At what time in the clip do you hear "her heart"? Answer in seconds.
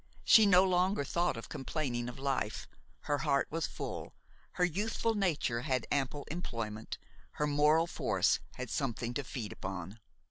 3.01-3.45